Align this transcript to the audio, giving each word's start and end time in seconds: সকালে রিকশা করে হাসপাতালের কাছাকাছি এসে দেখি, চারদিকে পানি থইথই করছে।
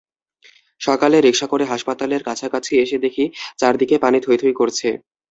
সকালে 0.81 1.17
রিকশা 1.19 1.47
করে 1.49 1.63
হাসপাতালের 1.65 2.21
কাছাকাছি 2.27 2.73
এসে 2.83 2.97
দেখি, 3.05 3.25
চারদিকে 3.59 3.95
পানি 4.03 4.17
থইথই 4.21 4.53
করছে। 4.59 4.89